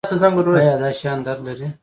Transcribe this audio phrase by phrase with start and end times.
[0.59, 1.67] ایا دا شیان درد لري؟